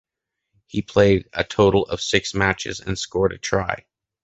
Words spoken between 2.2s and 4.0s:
matches and scored a try.